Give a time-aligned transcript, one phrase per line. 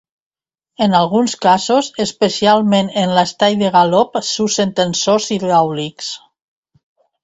[0.85, 6.15] En alguns casos, especialment en l'estai de galop s'usen tensors hidràulics.